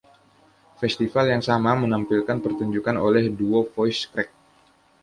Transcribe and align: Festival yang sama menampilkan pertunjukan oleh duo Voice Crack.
Festival 0.81 1.25
yang 1.33 1.43
sama 1.49 1.71
menampilkan 1.83 2.37
pertunjukan 2.45 2.97
oleh 3.07 3.23
duo 3.37 3.59
Voice 3.73 4.01
Crack. 4.11 4.29